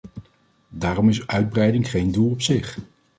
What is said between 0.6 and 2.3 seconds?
Daarom is uitbreiding geen doel